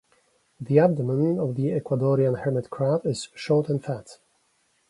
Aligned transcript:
The 0.59 0.79
abdomen 0.79 1.37
of 1.39 1.53
the 1.53 1.79
Ecuadorian 1.79 2.39
hermit 2.39 2.71
crab 2.71 3.05
is 3.05 3.29
short 3.35 3.69
and 3.69 3.83
fat. 3.83 4.17